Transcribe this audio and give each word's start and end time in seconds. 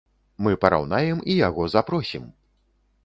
Мы 0.45 0.53
параўнаем, 0.63 1.21
і 1.33 1.35
яго 1.47 1.69
запросім! 1.75 2.23